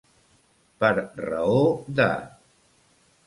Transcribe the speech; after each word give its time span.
Per 0.83 0.89
raó 1.25 1.59
de. 1.99 2.09